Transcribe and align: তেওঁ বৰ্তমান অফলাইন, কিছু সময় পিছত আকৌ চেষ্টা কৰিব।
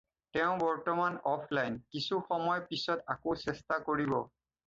তেওঁ 0.35 0.53
বৰ্তমান 0.61 1.17
অফলাইন, 1.31 1.75
কিছু 1.97 2.19
সময় 2.29 2.63
পিছত 2.71 3.15
আকৌ 3.17 3.37
চেষ্টা 3.45 3.81
কৰিব। 3.91 4.17